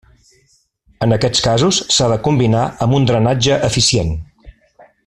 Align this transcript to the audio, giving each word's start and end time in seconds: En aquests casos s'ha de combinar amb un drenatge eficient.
En 1.07 1.13
aquests 1.17 1.43
casos 1.49 1.79
s'ha 1.97 2.09
de 2.13 2.17
combinar 2.29 2.65
amb 2.87 2.99
un 3.01 3.07
drenatge 3.13 3.61
eficient. 3.71 4.15